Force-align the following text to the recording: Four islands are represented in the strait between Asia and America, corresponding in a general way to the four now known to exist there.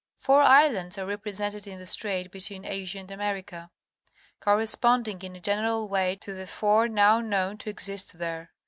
Four 0.17 0.41
islands 0.41 0.97
are 0.97 1.05
represented 1.05 1.67
in 1.67 1.77
the 1.77 1.85
strait 1.85 2.31
between 2.31 2.65
Asia 2.65 2.97
and 2.97 3.11
America, 3.11 3.69
corresponding 4.39 5.21
in 5.21 5.35
a 5.35 5.39
general 5.39 5.87
way 5.87 6.15
to 6.21 6.33
the 6.33 6.47
four 6.47 6.87
now 6.87 7.19
known 7.19 7.59
to 7.59 7.69
exist 7.69 8.17
there. 8.17 8.49